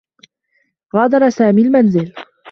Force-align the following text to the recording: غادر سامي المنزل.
غادر 0.93 1.29
سامي 1.29 1.61
المنزل. 1.61 2.13